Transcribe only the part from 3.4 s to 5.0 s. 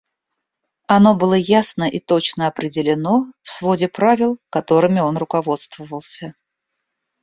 в своде правил, которыми